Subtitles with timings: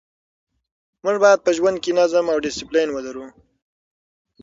[1.03, 3.25] موږ باید په ژوند کې نظم او ډسپلین ولرو.